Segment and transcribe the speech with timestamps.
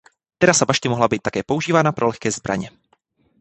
[0.37, 2.69] Terasa bašty mohla být také používána pro lehké zbraně.